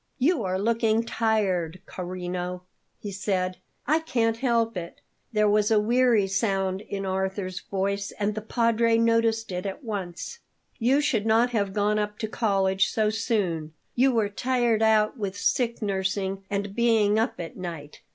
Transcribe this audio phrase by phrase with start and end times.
[0.17, 2.63] "You are looking tired, carino,"
[2.99, 3.57] he said.
[3.85, 4.99] "I can't help it."
[5.31, 10.39] There was a weary sound in Arthur's voice, and the Padre noticed it at once.
[10.79, 15.37] "You should not have gone up to college so soon; you were tired out with
[15.37, 18.01] sick nursing and being up at night.